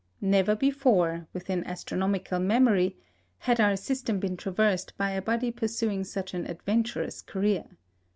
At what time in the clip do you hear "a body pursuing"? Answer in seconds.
5.11-6.03